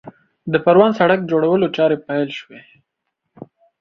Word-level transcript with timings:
د 0.51 0.53
پروان 0.65 0.91
سړک 0.99 1.19
جوړولو 1.31 1.67
چارې 1.75 1.97
پیل 2.07 2.29
شوې 2.39 2.61